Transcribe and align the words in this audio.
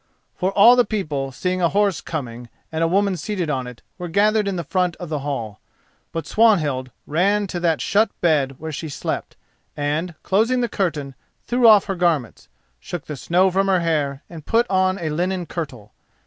For 0.33 0.51
all 0.53 0.75
the 0.75 0.83
people, 0.83 1.31
seeing 1.31 1.61
a 1.61 1.69
horse 1.69 2.01
coming 2.01 2.49
and 2.71 2.83
a 2.83 2.87
woman 2.87 3.15
seated 3.15 3.51
on 3.51 3.67
it, 3.67 3.83
were 3.99 4.07
gathered 4.07 4.47
in 4.47 4.63
front 4.63 4.95
of 4.95 5.09
the 5.09 5.19
hall. 5.19 5.59
But 6.11 6.25
Swanhild 6.25 6.89
ran 7.05 7.45
to 7.45 7.59
that 7.59 7.81
shut 7.81 8.09
bed 8.19 8.55
where 8.59 8.71
she 8.71 8.89
slept, 8.89 9.35
and, 9.77 10.15
closing 10.23 10.61
the 10.61 10.67
curtain, 10.69 11.13
threw 11.45 11.67
off 11.67 11.85
her 11.85 11.93
garments, 11.93 12.49
shook 12.79 13.05
the 13.05 13.15
snow 13.15 13.51
from 13.51 13.67
her 13.67 13.81
hair, 13.81 14.23
and 14.27 14.43
put 14.43 14.67
on 14.71 14.97
a 14.97 15.11
linen 15.11 15.45
kirtle. 15.45 15.93